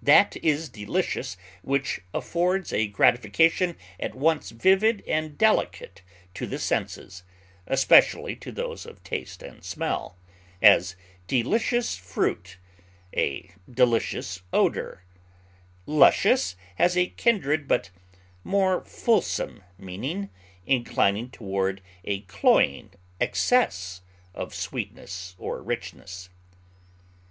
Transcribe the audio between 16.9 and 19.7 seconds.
a kindred but more fulsome